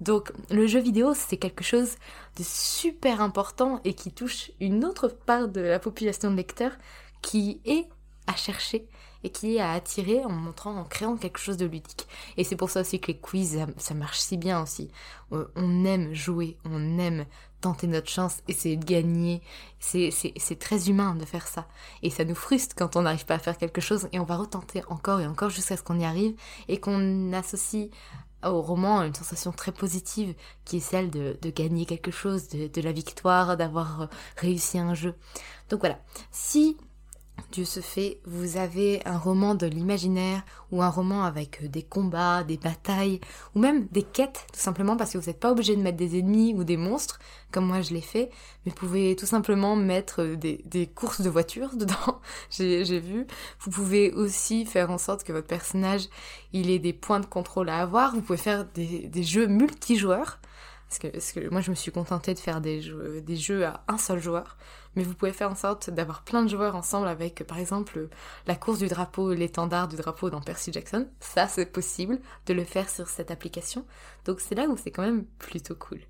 Donc 0.00 0.32
le 0.50 0.66
jeu 0.66 0.80
vidéo, 0.80 1.12
c'est 1.14 1.36
quelque 1.36 1.64
chose 1.64 1.96
de 2.38 2.42
super 2.42 3.20
important 3.20 3.80
et 3.84 3.94
qui 3.94 4.10
touche 4.12 4.50
une 4.60 4.84
autre 4.84 5.08
part 5.08 5.48
de 5.48 5.60
la 5.60 5.78
population 5.78 6.30
de 6.30 6.36
lecteurs 6.36 6.76
qui 7.20 7.60
est 7.64 7.86
à 8.26 8.36
chercher 8.36 8.86
et 9.24 9.30
qui 9.30 9.56
est 9.56 9.60
à 9.60 9.72
attirer 9.72 10.24
en 10.24 10.30
montrant, 10.30 10.76
en 10.76 10.84
créant 10.84 11.16
quelque 11.16 11.38
chose 11.38 11.56
de 11.56 11.64
ludique. 11.64 12.06
Et 12.36 12.44
c'est 12.44 12.56
pour 12.56 12.70
ça 12.70 12.82
aussi 12.82 13.00
que 13.00 13.08
les 13.08 13.18
quiz, 13.18 13.58
ça, 13.78 13.94
marche 13.94 14.20
si 14.20 14.36
bien 14.36 14.62
aussi. 14.62 14.90
Euh, 15.32 15.46
on 15.56 15.84
aime 15.84 16.12
jouer, 16.12 16.58
on 16.64 16.98
aime 16.98 17.24
tenter 17.62 17.86
notre 17.86 18.10
chance, 18.10 18.42
essayer 18.46 18.76
de 18.76 18.84
gagner. 18.84 19.40
C'est 19.80 20.58
très 20.60 20.90
humain 20.90 21.14
de 21.14 21.24
faire 21.24 21.48
ça. 21.48 21.66
Et 22.02 22.10
ça 22.10 22.26
nous 22.26 22.34
frustre 22.34 22.76
quand 22.76 22.96
on 22.96 23.02
n'arrive 23.02 23.24
pas 23.24 23.36
à 23.36 23.38
faire 23.38 23.56
quelque 23.56 23.80
chose 23.80 24.08
et 24.12 24.20
on 24.20 24.24
va 24.24 24.36
retenter 24.36 24.82
encore 24.88 25.20
et 25.20 25.26
encore 25.26 25.48
jusqu'à 25.48 25.78
ce 25.78 25.82
qu'on 25.82 25.98
y 25.98 26.04
arrive 26.04 26.34
et 26.68 26.78
qu'on 26.78 27.32
associe 27.32 27.88
au 28.44 28.60
roman 28.60 29.02
une 29.02 29.14
sensation 29.14 29.52
très 29.52 29.72
positive 29.72 30.34
qui 30.66 30.76
est 30.76 30.80
celle 30.80 31.08
de, 31.10 31.38
gagner 31.48 31.86
quelque 31.86 32.10
chose, 32.10 32.48
de, 32.48 32.66
de 32.68 32.80
la 32.82 32.92
victoire, 32.92 33.56
d'avoir 33.56 34.10
réussi 34.36 34.78
un 34.78 34.92
jeu. 34.92 35.14
Donc 35.70 35.80
voilà, 35.80 35.98
si 36.30 36.76
Dieu 37.54 37.64
se 37.64 37.78
fait, 37.78 38.18
vous 38.24 38.56
avez 38.56 39.00
un 39.04 39.16
roman 39.16 39.54
de 39.54 39.66
l'imaginaire 39.66 40.42
ou 40.72 40.82
un 40.82 40.88
roman 40.88 41.22
avec 41.22 41.62
euh, 41.62 41.68
des 41.68 41.84
combats, 41.84 42.42
des 42.42 42.56
batailles 42.56 43.20
ou 43.54 43.60
même 43.60 43.86
des 43.92 44.02
quêtes 44.02 44.46
tout 44.52 44.58
simplement 44.58 44.96
parce 44.96 45.12
que 45.12 45.18
vous 45.18 45.26
n'êtes 45.26 45.38
pas 45.38 45.52
obligé 45.52 45.76
de 45.76 45.80
mettre 45.80 45.96
des 45.96 46.18
ennemis 46.18 46.52
ou 46.54 46.64
des 46.64 46.76
monstres 46.76 47.20
comme 47.52 47.66
moi 47.66 47.80
je 47.80 47.94
l'ai 47.94 48.00
fait, 48.00 48.30
mais 48.66 48.72
vous 48.72 48.76
pouvez 48.76 49.14
tout 49.14 49.26
simplement 49.26 49.76
mettre 49.76 50.22
euh, 50.22 50.36
des, 50.36 50.90
courses 50.92 51.20
de 51.20 51.30
voitures 51.30 51.76
dedans, 51.76 52.20
j'ai 52.50 52.98
vu. 52.98 53.26
Vous 53.60 53.70
pouvez 53.70 54.10
aussi 54.12 54.66
faire 54.66 54.90
en 54.90 54.98
sorte 54.98 55.22
que 55.22 55.32
votre 55.32 55.46
personnage 55.46 56.08
il 56.52 56.70
ait 56.70 56.80
des 56.80 56.92
points 56.92 57.20
de 57.20 57.26
contrôle 57.26 57.68
à 57.68 57.78
avoir, 57.78 58.14
vous 58.14 58.22
pouvez 58.22 58.38
faire 58.38 58.64
des, 58.64 59.22
jeux 59.22 59.46
multijoueurs 59.46 60.40
parce 60.88 61.32
que, 61.32 61.48
moi, 61.48 61.60
je 61.60 61.70
me 61.70 61.74
suis 61.74 61.90
contentée 61.90 62.34
de 62.34 62.38
faire 62.38 62.60
des 62.60 62.80
jeux 62.80 63.66
à 63.66 63.82
un 63.88 63.98
seul 63.98 64.20
joueur. 64.22 64.56
Mais 64.96 65.02
vous 65.02 65.14
pouvez 65.14 65.32
faire 65.32 65.50
en 65.50 65.54
sorte 65.54 65.90
d'avoir 65.90 66.22
plein 66.22 66.42
de 66.42 66.48
joueurs 66.48 66.76
ensemble 66.76 67.08
avec, 67.08 67.44
par 67.46 67.58
exemple, 67.58 68.08
la 68.46 68.54
course 68.54 68.78
du 68.78 68.88
drapeau, 68.88 69.32
l'étendard 69.34 69.88
du 69.88 69.96
drapeau 69.96 70.30
dans 70.30 70.40
Percy 70.40 70.72
Jackson. 70.72 71.08
Ça, 71.20 71.48
c'est 71.48 71.66
possible 71.66 72.20
de 72.46 72.54
le 72.54 72.64
faire 72.64 72.88
sur 72.88 73.08
cette 73.08 73.30
application. 73.30 73.84
Donc, 74.24 74.40
c'est 74.40 74.54
là 74.54 74.66
où 74.66 74.76
c'est 74.76 74.90
quand 74.90 75.02
même 75.02 75.24
plutôt 75.38 75.74
cool. 75.74 76.00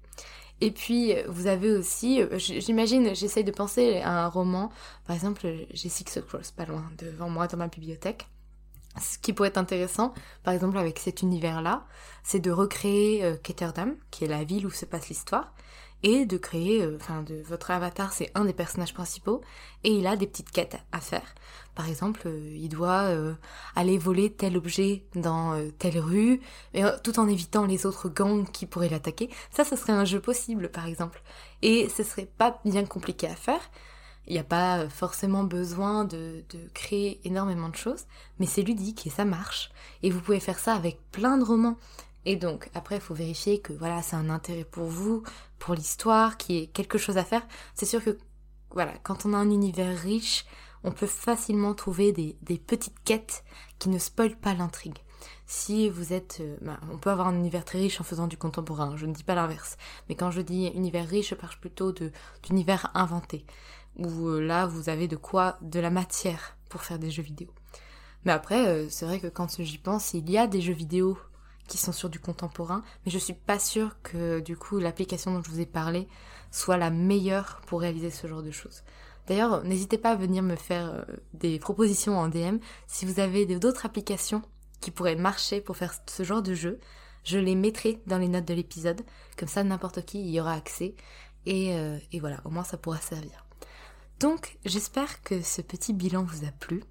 Et 0.60 0.70
puis, 0.70 1.14
vous 1.28 1.46
avez 1.46 1.72
aussi, 1.72 2.20
j'imagine, 2.38 3.14
j'essaye 3.14 3.44
de 3.44 3.50
penser 3.50 4.00
à 4.00 4.24
un 4.24 4.28
roman. 4.28 4.70
Par 5.06 5.16
exemple, 5.16 5.46
j'ai 5.72 5.88
Six 5.88 6.04
Cross 6.26 6.52
pas 6.52 6.64
loin 6.64 6.84
devant 6.98 7.28
moi 7.28 7.48
dans 7.48 7.58
ma 7.58 7.68
bibliothèque. 7.68 8.28
Ce 9.00 9.18
qui 9.18 9.32
pourrait 9.32 9.48
être 9.48 9.58
intéressant, 9.58 10.14
par 10.44 10.54
exemple 10.54 10.78
avec 10.78 11.00
cet 11.00 11.22
univers-là, 11.22 11.84
c'est 12.22 12.38
de 12.38 12.52
recréer 12.52 13.24
euh, 13.24 13.36
Ketterdam, 13.36 13.96
qui 14.12 14.24
est 14.24 14.28
la 14.28 14.44
ville 14.44 14.66
où 14.66 14.70
se 14.70 14.84
passe 14.84 15.08
l'histoire, 15.08 15.52
et 16.04 16.26
de 16.26 16.36
créer, 16.36 16.82
euh, 16.82 16.96
enfin, 17.00 17.24
votre 17.44 17.72
avatar, 17.72 18.12
c'est 18.12 18.30
un 18.36 18.44
des 18.44 18.52
personnages 18.52 18.94
principaux, 18.94 19.40
et 19.82 19.90
il 19.90 20.06
a 20.06 20.14
des 20.14 20.28
petites 20.28 20.52
quêtes 20.52 20.76
à 20.92 21.00
faire. 21.00 21.34
Par 21.74 21.88
exemple, 21.88 22.22
euh, 22.26 22.54
il 22.56 22.68
doit 22.68 23.10
aller 23.74 23.98
voler 23.98 24.30
tel 24.30 24.56
objet 24.56 25.02
dans 25.16 25.60
telle 25.80 25.98
rue, 25.98 26.40
tout 27.02 27.18
en 27.18 27.26
évitant 27.26 27.66
les 27.66 27.84
autres 27.84 28.08
gangs 28.08 28.48
qui 28.48 28.66
pourraient 28.66 28.88
l'attaquer. 28.88 29.28
Ça, 29.50 29.64
ce 29.64 29.74
serait 29.74 29.92
un 29.92 30.04
jeu 30.04 30.20
possible, 30.20 30.70
par 30.70 30.86
exemple. 30.86 31.20
Et 31.62 31.88
ce 31.88 32.04
serait 32.04 32.28
pas 32.38 32.60
bien 32.64 32.84
compliqué 32.84 33.26
à 33.26 33.34
faire. 33.34 33.60
Il 34.26 34.32
n'y 34.32 34.38
a 34.38 34.44
pas 34.44 34.88
forcément 34.88 35.44
besoin 35.44 36.04
de, 36.04 36.44
créer 36.72 37.20
énormément 37.24 37.68
de 37.68 37.76
choses, 37.76 38.04
mais 38.38 38.46
c'est 38.46 38.62
ludique 38.62 39.06
et 39.06 39.10
ça 39.10 39.24
marche. 39.24 39.70
Et 40.02 40.10
vous 40.10 40.20
pouvez 40.20 40.40
faire 40.40 40.58
ça 40.58 40.74
avec 40.74 40.98
plein 41.10 41.36
de 41.36 41.44
romans. 41.44 41.76
Et 42.24 42.36
donc, 42.36 42.70
après, 42.74 42.96
il 42.96 43.00
faut 43.02 43.14
vérifier 43.14 43.58
que 43.60 43.74
voilà, 43.74 44.00
c'est 44.00 44.16
un 44.16 44.30
intérêt 44.30 44.64
pour 44.64 44.86
vous, 44.86 45.22
pour 45.64 45.74
l'histoire, 45.74 46.36
qu'il 46.36 46.56
y 46.56 46.58
ait 46.58 46.66
quelque 46.66 46.98
chose 46.98 47.16
à 47.16 47.24
faire. 47.24 47.40
C'est 47.74 47.86
sûr 47.86 48.04
que, 48.04 48.18
voilà, 48.72 48.92
quand 49.02 49.24
on 49.24 49.32
a 49.32 49.38
un 49.38 49.50
univers 49.50 49.98
riche, 49.98 50.44
on 50.82 50.92
peut 50.92 51.06
facilement 51.06 51.72
trouver 51.72 52.12
des, 52.12 52.36
des 52.42 52.58
petites 52.58 53.02
quêtes 53.02 53.44
qui 53.78 53.88
ne 53.88 53.98
spoilent 53.98 54.36
pas 54.36 54.52
l'intrigue. 54.52 54.98
Si 55.46 55.88
vous 55.88 56.12
êtes... 56.12 56.40
Euh, 56.42 56.58
bah, 56.60 56.78
on 56.92 56.98
peut 56.98 57.08
avoir 57.08 57.28
un 57.28 57.34
univers 57.34 57.64
très 57.64 57.78
riche 57.78 57.98
en 57.98 58.04
faisant 58.04 58.26
du 58.26 58.36
contemporain, 58.36 58.94
je 58.98 59.06
ne 59.06 59.14
dis 59.14 59.24
pas 59.24 59.34
l'inverse. 59.34 59.78
Mais 60.10 60.16
quand 60.16 60.30
je 60.30 60.42
dis 60.42 60.66
univers 60.74 61.08
riche, 61.08 61.30
je 61.30 61.34
parle 61.34 61.56
plutôt 61.58 61.94
d'univers 62.42 62.90
inventé 62.92 63.46
où 63.96 64.26
euh, 64.26 64.40
là 64.40 64.66
vous 64.66 64.90
avez 64.90 65.08
de 65.08 65.16
quoi, 65.16 65.56
de 65.62 65.80
la 65.80 65.88
matière 65.88 66.58
pour 66.68 66.82
faire 66.82 66.98
des 66.98 67.10
jeux 67.10 67.22
vidéo. 67.22 67.48
Mais 68.26 68.32
après, 68.32 68.68
euh, 68.68 68.90
c'est 68.90 69.06
vrai 69.06 69.18
que 69.18 69.28
quand 69.28 69.62
j'y 69.62 69.78
pense, 69.78 70.12
il 70.12 70.28
y 70.30 70.36
a 70.36 70.46
des 70.46 70.60
jeux 70.60 70.74
vidéo 70.74 71.16
qui 71.68 71.78
sont 71.78 71.92
sur 71.92 72.10
du 72.10 72.18
contemporain, 72.18 72.82
mais 73.04 73.12
je 73.12 73.18
suis 73.18 73.34
pas 73.34 73.58
sûre 73.58 73.96
que 74.02 74.40
du 74.40 74.56
coup 74.56 74.78
l'application 74.78 75.32
dont 75.32 75.42
je 75.42 75.50
vous 75.50 75.60
ai 75.60 75.66
parlé 75.66 76.08
soit 76.50 76.76
la 76.76 76.90
meilleure 76.90 77.60
pour 77.66 77.80
réaliser 77.80 78.10
ce 78.10 78.26
genre 78.26 78.42
de 78.42 78.50
choses. 78.50 78.82
D'ailleurs, 79.26 79.64
n'hésitez 79.64 79.98
pas 79.98 80.10
à 80.10 80.16
venir 80.16 80.42
me 80.42 80.56
faire 80.56 80.92
euh, 80.92 81.02
des 81.32 81.58
propositions 81.58 82.18
en 82.18 82.28
DM 82.28 82.58
si 82.86 83.06
vous 83.06 83.20
avez 83.20 83.46
d'autres 83.46 83.86
applications 83.86 84.42
qui 84.80 84.90
pourraient 84.90 85.16
marcher 85.16 85.60
pour 85.60 85.76
faire 85.76 85.94
ce 86.06 86.22
genre 86.22 86.42
de 86.42 86.54
jeu. 86.54 86.78
Je 87.24 87.38
les 87.38 87.54
mettrai 87.54 88.02
dans 88.06 88.18
les 88.18 88.28
notes 88.28 88.44
de 88.44 88.52
l'épisode, 88.52 89.00
comme 89.38 89.48
ça 89.48 89.64
n'importe 89.64 90.04
qui 90.04 90.30
y 90.30 90.40
aura 90.40 90.52
accès. 90.52 90.94
Et, 91.46 91.74
euh, 91.74 91.98
et 92.12 92.20
voilà, 92.20 92.40
au 92.44 92.50
moins 92.50 92.64
ça 92.64 92.76
pourra 92.76 92.98
servir. 92.98 93.46
Donc, 94.20 94.58
j'espère 94.64 95.22
que 95.22 95.40
ce 95.40 95.62
petit 95.62 95.94
bilan 95.94 96.22
vous 96.22 96.44
a 96.44 96.52
plu 96.52 96.84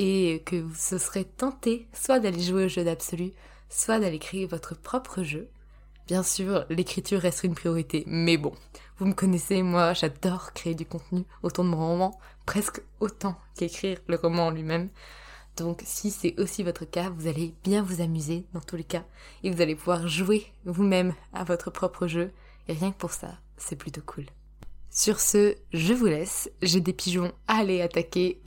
et 0.00 0.42
que 0.46 0.54
vous 0.54 0.76
se 0.76 0.96
serez 0.96 1.24
tenté 1.24 1.88
soit 1.92 2.20
d'aller 2.20 2.40
jouer 2.40 2.66
au 2.66 2.68
jeu 2.68 2.84
d'absolu, 2.84 3.32
soit 3.68 3.98
d'aller 3.98 4.20
créer 4.20 4.46
votre 4.46 4.76
propre 4.76 5.24
jeu. 5.24 5.48
Bien 6.06 6.22
sûr, 6.22 6.64
l'écriture 6.70 7.20
reste 7.20 7.42
une 7.42 7.56
priorité, 7.56 8.04
mais 8.06 8.36
bon, 8.36 8.54
vous 8.98 9.06
me 9.06 9.12
connaissez, 9.12 9.60
moi 9.64 9.94
j'adore 9.94 10.52
créer 10.52 10.76
du 10.76 10.86
contenu 10.86 11.24
autour 11.42 11.64
de 11.64 11.70
mon 11.70 11.84
roman, 11.84 12.18
presque 12.46 12.80
autant 13.00 13.36
qu'écrire 13.56 13.98
le 14.06 14.14
roman 14.14 14.50
lui-même. 14.50 14.88
Donc 15.56 15.82
si 15.84 16.12
c'est 16.12 16.38
aussi 16.38 16.62
votre 16.62 16.84
cas, 16.84 17.10
vous 17.10 17.26
allez 17.26 17.52
bien 17.64 17.82
vous 17.82 18.00
amuser 18.00 18.46
dans 18.54 18.60
tous 18.60 18.76
les 18.76 18.84
cas, 18.84 19.04
et 19.42 19.50
vous 19.50 19.60
allez 19.60 19.74
pouvoir 19.74 20.06
jouer 20.06 20.46
vous-même 20.64 21.12
à 21.32 21.42
votre 21.42 21.72
propre 21.72 22.06
jeu, 22.06 22.30
et 22.68 22.72
rien 22.72 22.92
que 22.92 22.98
pour 22.98 23.10
ça, 23.10 23.36
c'est 23.56 23.76
plutôt 23.76 24.02
cool. 24.06 24.26
Sur 24.98 25.20
ce, 25.20 25.54
je 25.72 25.94
vous 25.94 26.06
laisse, 26.06 26.50
j'ai 26.60 26.80
des 26.80 26.92
pigeons 26.92 27.30
à 27.46 27.58
aller 27.58 27.82
attaquer 27.82 28.40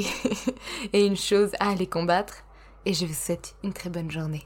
et 0.94 1.06
une 1.06 1.16
chose 1.16 1.52
à 1.62 1.70
aller 1.70 1.88
combattre, 1.88 2.44
et 2.86 2.94
je 2.94 3.06
vous 3.06 3.14
souhaite 3.14 3.56
une 3.64 3.72
très 3.72 3.90
bonne 3.90 4.12
journée. 4.12 4.46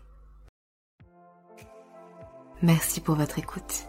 Merci 2.62 3.02
pour 3.02 3.16
votre 3.16 3.40
écoute. 3.40 3.88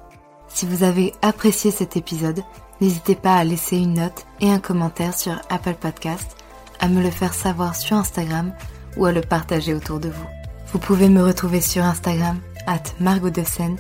Si 0.49 0.65
vous 0.65 0.83
avez 0.83 1.13
apprécié 1.21 1.71
cet 1.71 1.99
épisode, 1.99 2.41
n'hésitez 2.81 3.17
pas 3.17 3.37
à 3.37 3.45
laisser 3.45 3.77
une 3.77 3.93
note 3.93 4.25
et 4.41 4.51
un 4.51 4.61
commentaire 4.61 5.13
sur 5.13 5.39
Apple 5.51 5.77
Podcast, 5.79 6.39
à 6.81 6.89
me 6.89 7.03
le 7.03 7.11
faire 7.11 7.35
savoir 7.35 7.77
sur 7.77 7.99
Instagram 7.99 8.55
ou 8.97 9.05
à 9.05 9.13
le 9.13 9.21
partager 9.21 9.75
autour 9.75 10.01
de 10.01 10.09
vous. 10.09 10.29
Vous 10.73 10.79
pouvez 10.79 11.11
me 11.11 11.23
retrouver 11.23 11.61
sur 11.61 11.85
Instagram, 11.85 12.41
at 12.67 12.83
Margot 12.99 13.29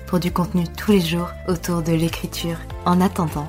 pour 0.07 0.21
du 0.21 0.31
contenu 0.31 0.64
tous 0.76 0.93
les 0.93 1.00
jours 1.00 1.31
autour 1.49 1.81
de 1.81 1.93
l'écriture. 1.93 2.59
En 2.85 3.00
attendant, 3.00 3.49